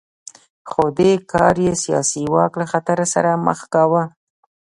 خو 0.69 0.83
دې 0.97 1.11
کار 1.31 1.55
یې 1.65 1.73
سیاسي 1.83 2.23
واک 2.33 2.53
له 2.61 2.65
خطر 2.71 2.97
سره 3.13 3.41
مخ 3.45 3.59
کاوه 3.73 4.03